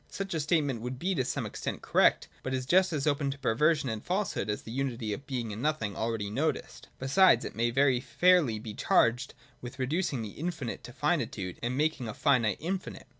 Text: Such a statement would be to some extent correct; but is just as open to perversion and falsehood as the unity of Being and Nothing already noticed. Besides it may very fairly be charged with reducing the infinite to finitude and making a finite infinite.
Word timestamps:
Such 0.09 0.33
a 0.33 0.39
statement 0.39 0.81
would 0.81 0.97
be 0.97 1.13
to 1.13 1.23
some 1.23 1.45
extent 1.45 1.83
correct; 1.83 2.27
but 2.41 2.55
is 2.55 2.65
just 2.65 2.91
as 2.91 3.05
open 3.05 3.29
to 3.29 3.37
perversion 3.37 3.87
and 3.87 4.03
falsehood 4.03 4.49
as 4.49 4.63
the 4.63 4.71
unity 4.71 5.13
of 5.13 5.27
Being 5.27 5.53
and 5.53 5.61
Nothing 5.61 5.95
already 5.95 6.31
noticed. 6.31 6.87
Besides 6.97 7.45
it 7.45 7.55
may 7.55 7.69
very 7.69 7.99
fairly 7.99 8.57
be 8.57 8.73
charged 8.73 9.35
with 9.61 9.77
reducing 9.77 10.23
the 10.23 10.29
infinite 10.31 10.83
to 10.85 10.91
finitude 10.91 11.59
and 11.61 11.77
making 11.77 12.07
a 12.07 12.15
finite 12.15 12.57
infinite. 12.59 13.05